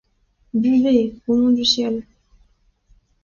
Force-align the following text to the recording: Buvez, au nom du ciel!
Buvez, 0.55 1.13
au 1.27 1.35
nom 1.37 1.51
du 1.51 1.63
ciel! 1.63 2.03